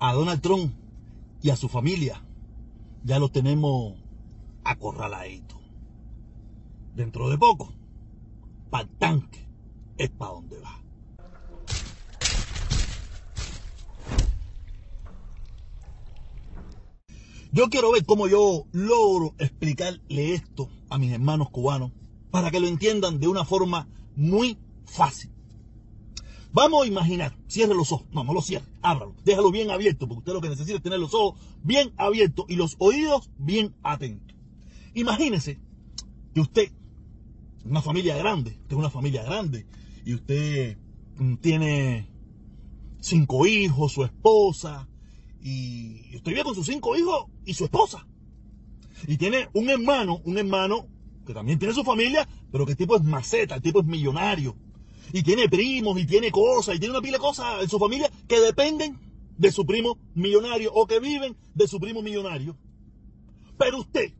[0.00, 0.72] a Donald Trump
[1.42, 2.22] y a su familia
[3.04, 3.94] ya lo tenemos
[4.64, 5.56] acorraladito.
[6.94, 7.72] Dentro de poco,
[8.70, 9.46] para el tanque
[9.96, 10.82] es para donde va.
[17.50, 21.92] Yo quiero ver cómo yo logro explicarle esto a mis hermanos cubanos
[22.30, 25.30] para que lo entiendan de una forma muy fácil.
[26.52, 30.20] Vamos a imaginar, cierre los ojos, no, no lo cierre, ábralo, déjalo bien abierto, porque
[30.20, 34.36] usted lo que necesita es tener los ojos bien abiertos y los oídos bien atentos.
[34.94, 35.60] Imagínese
[36.32, 36.72] que usted,
[37.66, 39.66] una familia grande, usted es una familia grande,
[40.06, 40.78] y usted
[41.18, 42.08] mm, tiene
[42.98, 44.88] cinco hijos, su esposa,
[45.42, 48.06] y usted vive con sus cinco hijos y su esposa.
[49.06, 50.86] Y tiene un hermano, un hermano
[51.26, 54.56] que también tiene su familia, pero que el tipo es maceta, el tipo es millonario
[55.12, 58.10] y tiene primos y tiene cosas y tiene una pila de cosas en su familia
[58.26, 58.98] que dependen
[59.36, 62.56] de su primo millonario o que viven de su primo millonario.
[63.56, 64.12] Pero usted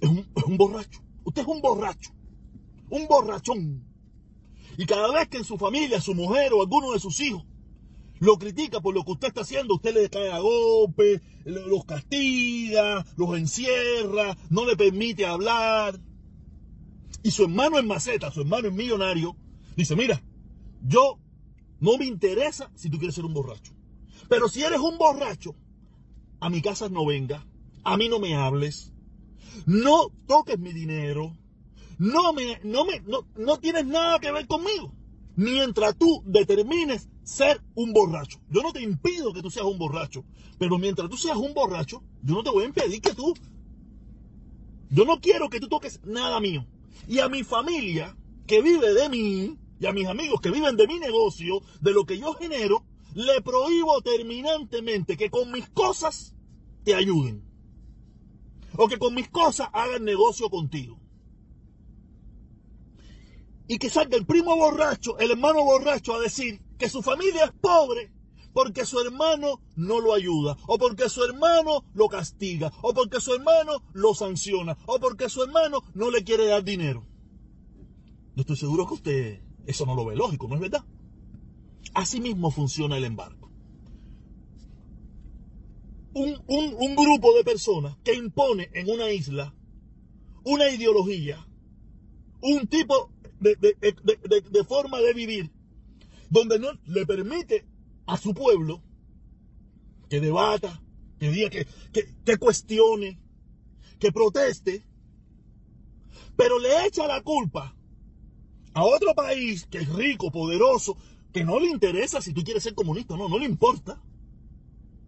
[0.00, 1.00] es un, es un borracho.
[1.24, 2.10] Usted es un borracho.
[2.90, 3.84] Un borrachón.
[4.76, 7.44] Y cada vez que en su familia, su mujer o alguno de sus hijos
[8.22, 13.04] lo critica por lo que usted está haciendo, usted le cae a golpe, los castiga,
[13.16, 15.98] los encierra, no le permite hablar
[17.22, 19.36] y su hermano es maceta, su hermano es millonario,
[19.76, 20.22] dice, mira,
[20.82, 21.18] yo
[21.80, 23.72] no me interesa si tú quieres ser un borracho.
[24.28, 25.54] Pero si eres un borracho,
[26.40, 27.46] a mi casa no venga,
[27.84, 28.92] a mí no me hables,
[29.66, 31.36] no toques mi dinero,
[31.98, 34.92] no me, no me, no, no tienes nada que ver conmigo.
[35.34, 38.40] Mientras tú determines ser un borracho.
[38.50, 40.24] Yo no te impido que tú seas un borracho,
[40.58, 43.34] pero mientras tú seas un borracho, yo no te voy a impedir que tú,
[44.90, 46.66] yo no quiero que tú toques nada mío.
[47.08, 50.86] Y a mi familia que vive de mí, y a mis amigos que viven de
[50.86, 56.34] mi negocio, de lo que yo genero, le prohíbo terminantemente que con mis cosas
[56.84, 57.44] te ayuden.
[58.76, 60.98] O que con mis cosas hagan negocio contigo.
[63.68, 67.52] Y que salga el primo borracho, el hermano borracho a decir que su familia es
[67.52, 68.12] pobre
[68.52, 73.34] porque su hermano no lo ayuda, o porque su hermano lo castiga, o porque su
[73.34, 77.06] hermano lo sanciona, o porque su hermano no le quiere dar dinero.
[78.34, 80.84] Yo estoy seguro que usted eso no lo ve lógico, ¿no es verdad?
[81.94, 83.50] Así mismo funciona el embargo.
[86.14, 89.54] Un, grupo de personas que impone en una isla
[90.44, 91.46] una ideología,
[92.42, 93.10] un tipo
[93.40, 95.50] de, de forma de vivir,
[96.28, 97.64] donde no le permite
[98.12, 98.82] a su pueblo
[100.10, 100.82] que debata,
[101.18, 103.18] que diga que, que, cuestione,
[103.98, 104.84] que proteste,
[106.36, 107.74] pero le echa la culpa
[108.74, 110.98] a otro país que es rico, poderoso,
[111.32, 114.02] que no le interesa si tú quieres ser comunista, no, no le importa.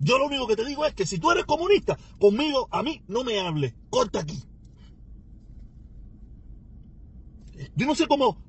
[0.00, 3.00] Yo lo único que te digo es que si tú eres comunista, conmigo, a mí,
[3.06, 4.42] no me hable, corta aquí.
[7.76, 8.42] Yo no sé cómo,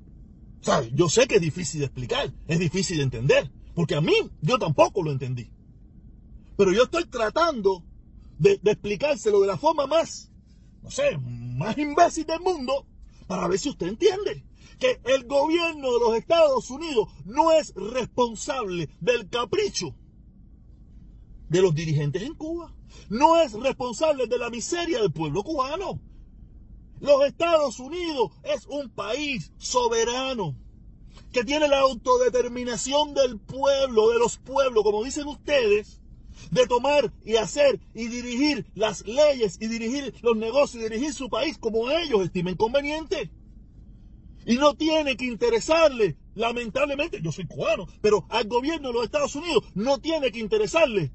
[0.60, 0.90] ¿sabes?
[0.92, 4.58] Yo sé que es difícil de explicar, es difícil de entender, porque a mí yo
[4.58, 5.50] tampoco lo entendí.
[6.56, 7.84] Pero yo estoy tratando
[8.38, 10.30] de, explicárselo de la forma más,
[10.82, 12.86] no sé, más imbécil del mundo
[13.26, 14.44] para ver si usted entiende
[14.78, 19.94] que el gobierno de los Estados Unidos no es responsable del capricho
[21.48, 22.74] de los dirigentes en Cuba.
[23.08, 26.00] No es responsable de la miseria del pueblo cubano.
[27.00, 30.56] Los Estados Unidos es un país soberano
[31.32, 36.00] que tiene la autodeterminación del pueblo, de los pueblos, como dicen ustedes,
[36.50, 41.28] de tomar y hacer y dirigir las leyes y dirigir los negocios y dirigir su
[41.28, 43.30] país como ellos estimen conveniente.
[44.46, 49.36] Y no tiene que interesarle, lamentablemente, yo soy cubano, pero al gobierno de los Estados
[49.36, 51.12] Unidos no tiene que interesarle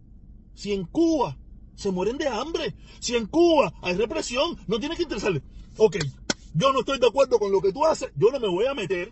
[0.54, 1.38] si en Cuba
[1.76, 5.42] se mueren de hambre, si en Cuba hay represión, no tiene que interesarle.
[5.78, 5.98] Ok,
[6.54, 8.74] yo no estoy de acuerdo con lo que tú haces, yo no me voy a
[8.74, 9.12] meter,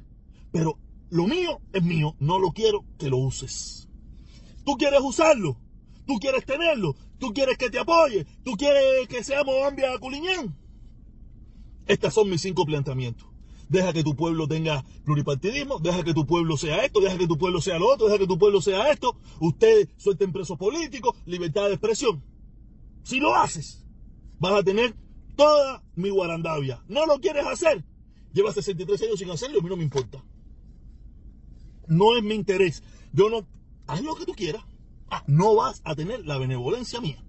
[0.51, 0.79] pero
[1.13, 3.87] lo mío es mío, no lo quiero que lo uses.
[4.65, 5.57] Tú quieres usarlo,
[6.07, 10.57] tú quieres tenerlo, tú quieres que te apoye, tú quieres que seamos Ambia Culiñán.
[11.85, 13.27] Estos son mis cinco planteamientos.
[13.69, 17.37] Deja que tu pueblo tenga pluripartidismo, deja que tu pueblo sea esto, deja que tu
[17.37, 19.15] pueblo sea lo otro, deja que tu pueblo sea esto.
[19.39, 22.23] Ustedes suelten presos políticos, libertad de expresión.
[23.03, 23.85] Si lo haces,
[24.39, 24.95] vas a tener
[25.35, 26.83] toda mi guarandavia.
[26.87, 27.85] No lo quieres hacer.
[28.33, 30.23] Llevas 63 años sin hacerlo, a mí no me importa.
[31.87, 32.83] No es mi interés.
[33.11, 33.45] Yo no.
[33.87, 34.63] Haz lo que tú quieras.
[35.09, 37.23] Ah, no vas a tener la benevolencia mía.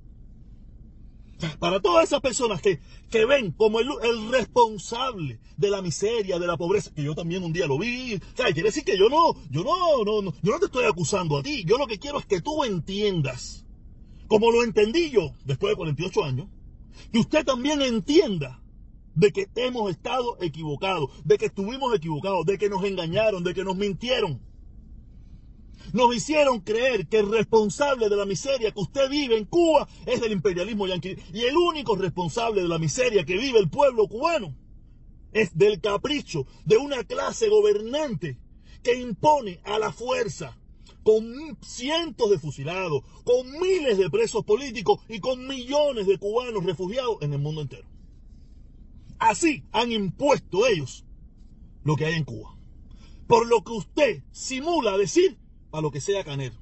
[1.58, 2.80] Para todas esas personas que,
[3.10, 7.42] que ven como el, el, responsable de la miseria, de la pobreza, que yo también
[7.42, 10.32] un día lo vi, o sea, quiere decir que yo no, yo no, no, no,
[10.42, 13.66] yo no te estoy acusando a ti, yo lo que quiero es que tú entiendas,
[14.28, 16.48] como lo entendí yo después de 48 años,
[17.12, 18.62] que usted también entienda
[19.14, 23.64] de que hemos estado equivocados, de que estuvimos equivocados, de que nos engañaron, de que
[23.64, 24.40] nos mintieron.
[25.92, 30.22] Nos hicieron creer que el responsable de la miseria que usted vive en Cuba es
[30.22, 31.16] el imperialismo yanqui.
[31.32, 34.56] Y el único responsable de la miseria que vive el pueblo cubano
[35.32, 38.38] es del capricho de una clase gobernante
[38.82, 40.58] que impone a la fuerza
[41.02, 47.18] con cientos de fusilados, con miles de presos políticos y con millones de cubanos refugiados
[47.20, 47.93] en el mundo entero.
[49.18, 51.04] Así han impuesto ellos
[51.84, 52.56] lo que hay en Cuba.
[53.26, 55.38] Por lo que usted simula decir
[55.72, 56.56] a lo que sea canero.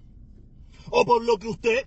[0.90, 1.86] O por lo que usted,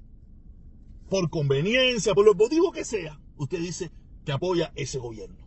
[1.10, 3.92] por conveniencia, por los motivos que sea, usted dice
[4.26, 5.46] que apoya ese gobierno.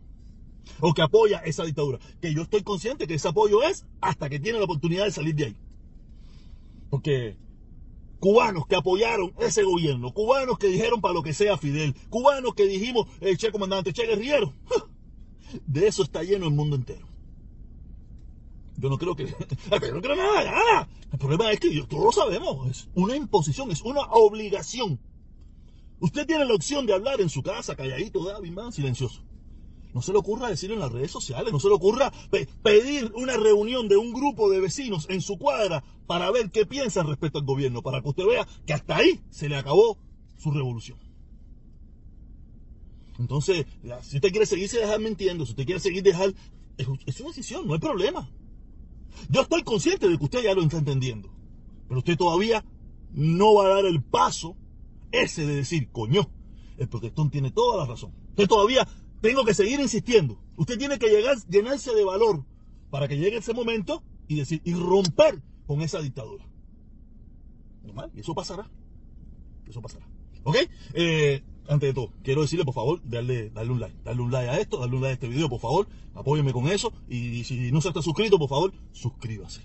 [0.79, 1.99] O que apoya esa dictadura.
[2.21, 5.35] Que yo estoy consciente que ese apoyo es hasta que tiene la oportunidad de salir
[5.35, 5.57] de ahí.
[6.89, 7.37] Porque
[8.19, 12.65] cubanos que apoyaron ese gobierno, cubanos que dijeron para lo que sea Fidel, cubanos que
[12.65, 14.53] dijimos, el che comandante, che guerrillero,
[15.65, 17.07] de eso está lleno el mundo entero.
[18.77, 19.25] Yo no creo que.
[19.81, 20.89] Yo no creo nada, nada.
[21.11, 22.69] El problema es que todos lo sabemos.
[22.69, 24.99] Es una imposición, es una obligación.
[25.99, 29.21] Usted tiene la opción de hablar en su casa, calladito, David, man, silencioso.
[29.93, 32.13] No se le ocurra decir en las redes sociales, no se le ocurra
[32.61, 37.07] pedir una reunión de un grupo de vecinos en su cuadra para ver qué piensan
[37.07, 39.97] respecto al gobierno, para que usted vea que hasta ahí se le acabó
[40.37, 41.08] su revolución.
[43.19, 43.65] Entonces,
[44.01, 46.33] si usted quiere seguirse dejar mintiendo, si usted quiere seguir dejar,
[46.77, 48.31] es una decisión, no hay problema.
[49.29, 51.29] Yo estoy consciente de que usted ya lo está entendiendo,
[51.87, 52.63] pero usted todavía
[53.11, 54.55] no va a dar el paso
[55.11, 56.31] ese de decir, coño,
[56.77, 58.13] el protestón tiene toda la razón.
[58.29, 58.87] Usted todavía
[59.21, 60.41] tengo que seguir insistiendo.
[60.55, 62.45] Usted tiene que llegar, llenarse de valor
[62.89, 66.45] para que llegue ese momento y decir, y romper con esa dictadura.
[67.83, 68.69] Normal, y eso pasará.
[69.67, 70.07] Eso pasará.
[70.43, 70.55] ¿Ok?
[70.93, 73.95] Eh, antes de todo, quiero decirle, por favor, darle, darle un like.
[74.03, 75.87] Darle un like a esto, darle un like a este video, por favor.
[76.15, 76.91] Apóyeme con eso.
[77.07, 79.61] Y, si no se está suscrito, por favor, suscríbase.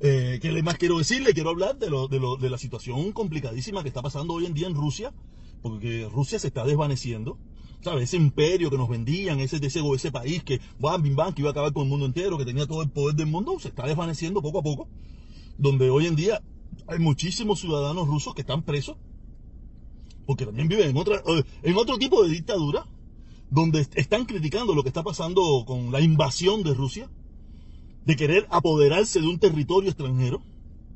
[0.00, 1.34] Eh, ¿Qué más quiero decirle?
[1.34, 4.54] Quiero hablar de, lo, de, lo, de la situación complicadísima que está pasando hoy en
[4.54, 5.12] día en Rusia.
[5.62, 7.38] Porque Rusia se está desvaneciendo.
[7.82, 8.04] ¿sabes?
[8.04, 11.50] Ese imperio que nos vendían, ese, ese, ese país que, bam, bim, bam, que iba
[11.50, 13.86] a acabar con el mundo entero, que tenía todo el poder del mundo, se está
[13.86, 14.88] desvaneciendo poco a poco.
[15.58, 16.42] Donde hoy en día
[16.86, 18.96] hay muchísimos ciudadanos rusos que están presos,
[20.26, 21.22] porque también viven en, otra,
[21.62, 22.86] en otro tipo de dictadura,
[23.50, 27.10] donde están criticando lo que está pasando con la invasión de Rusia,
[28.04, 30.42] de querer apoderarse de un territorio extranjero,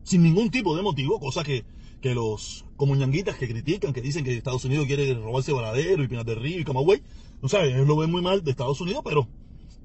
[0.03, 1.65] sin ningún tipo de motivo, cosa que
[2.01, 6.27] que los comuñanguitas que critican, que dicen que Estados Unidos quiere robarse Varadero y Pinas
[6.27, 7.03] del Río y Camagüey,
[7.43, 9.27] no sabes, ellos lo ven muy mal de Estados Unidos, pero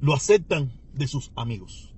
[0.02, 1.91] lo aceptan de sus amigos.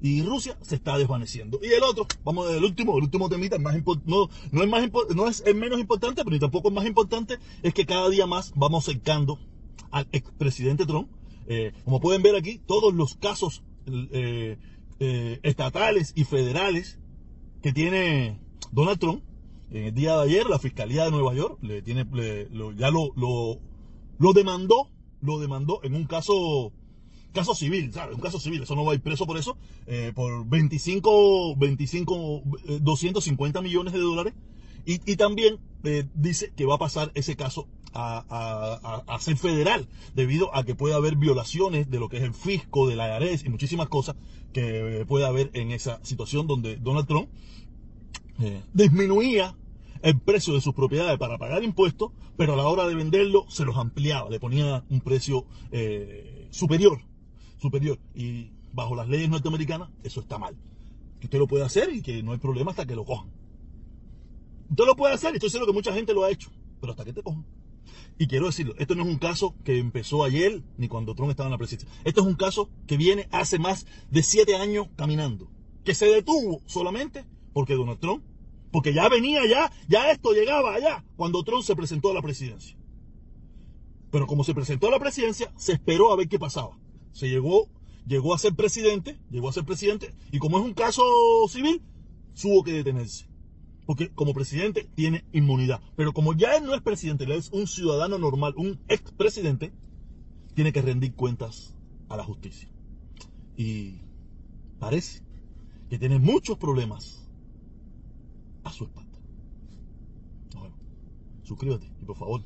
[0.00, 1.58] Y Rusia se está desvaneciendo.
[1.62, 3.74] Y el otro, vamos el último, el último temita, más
[4.06, 7.38] no, no, es más no es el menos importante, pero ni tampoco es más importante,
[7.62, 9.38] es que cada día más vamos cercando
[9.90, 11.10] al expresidente Trump.
[11.46, 14.56] Eh, como pueden ver aquí, todos los casos eh,
[15.00, 16.98] eh, estatales y federales
[17.62, 18.38] que tiene
[18.72, 19.22] Donald Trump
[19.70, 22.04] en el día de ayer, la Fiscalía de Nueva York le tiene,
[22.76, 26.72] ya lo, lo, demandó, lo demandó en un caso,
[27.32, 28.14] caso civil, ¿sabes?
[28.14, 29.56] Un caso civil, eso no va a ir preso por eso,
[29.86, 32.42] eh, por 25, 25,
[32.80, 34.34] 250 millones de dólares.
[34.86, 40.64] Y, también eh, dice que va a pasar ese caso a, ser federal, debido a
[40.64, 43.88] que puede haber violaciones de lo que es el fisco, de la IRS y muchísimas
[43.88, 44.16] cosas
[44.52, 47.28] que puede haber en esa situación donde Donald Trump
[48.40, 49.54] eh, disminuía
[50.02, 53.64] el precio de sus propiedades para pagar impuestos, pero a la hora de venderlo se
[53.64, 57.00] los ampliaba, le ponía un precio eh, superior,
[57.60, 57.98] superior.
[58.14, 60.56] Y bajo las leyes norteamericanas eso está mal.
[61.20, 63.30] Que usted lo puede hacer y que no hay problema hasta que lo cojan.
[64.70, 66.50] Usted lo puede hacer, y estoy seguro que mucha gente lo ha hecho,
[66.80, 67.44] pero hasta que te cojan.
[68.18, 71.48] Y quiero decirlo, esto no es un caso que empezó ayer ni cuando Trump estaba
[71.48, 71.90] en la presidencia.
[72.04, 75.50] Esto es un caso que viene hace más de siete años caminando,
[75.84, 78.22] que se detuvo solamente porque Donald Trump
[78.70, 82.76] porque ya venía ya, ya esto llegaba allá cuando Trump se presentó a la presidencia.
[84.10, 86.78] Pero como se presentó a la presidencia, se esperó a ver qué pasaba.
[87.12, 87.68] Se llegó,
[88.06, 91.02] llegó a ser presidente, llegó a ser presidente, y como es un caso
[91.48, 91.82] civil,
[92.40, 93.26] tuvo que detenerse.
[93.86, 95.80] Porque como presidente tiene inmunidad.
[95.96, 99.72] Pero como ya él no es presidente, él es un ciudadano normal, un expresidente,
[100.54, 101.74] tiene que rendir cuentas
[102.08, 102.68] a la justicia.
[103.56, 104.00] Y
[104.78, 105.22] parece
[105.88, 107.28] que tiene muchos problemas
[108.64, 109.10] a su espalda.
[111.42, 112.42] Suscríbete y por favor,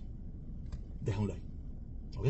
[1.02, 1.42] deja un like.
[2.16, 2.28] ¿Ok?